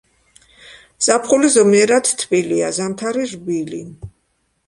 ზაფხული 1.07 1.49
ზომიერად 1.57 2.09
თბილია, 2.23 2.71
ზამთარი 2.79 3.29
რბილი. 3.35 3.83